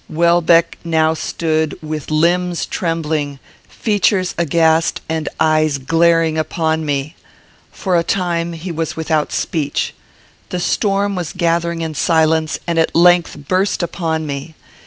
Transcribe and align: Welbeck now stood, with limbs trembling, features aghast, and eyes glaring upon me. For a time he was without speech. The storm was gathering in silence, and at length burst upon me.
Welbeck 0.09 0.79
now 0.83 1.13
stood, 1.13 1.77
with 1.83 2.09
limbs 2.09 2.65
trembling, 2.65 3.37
features 3.69 4.33
aghast, 4.35 4.99
and 5.07 5.29
eyes 5.39 5.77
glaring 5.77 6.39
upon 6.39 6.83
me. 6.83 7.15
For 7.71 7.95
a 7.95 8.01
time 8.03 8.53
he 8.53 8.71
was 8.71 8.95
without 8.97 9.31
speech. 9.31 9.93
The 10.49 10.59
storm 10.59 11.13
was 11.15 11.33
gathering 11.33 11.81
in 11.81 11.93
silence, 11.93 12.57
and 12.65 12.79
at 12.79 12.95
length 12.95 13.37
burst 13.47 13.83
upon 13.83 14.25
me. 14.25 14.55